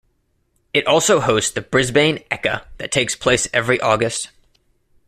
[0.73, 4.31] It also hosts the Brisbane Ekka that takes place every August.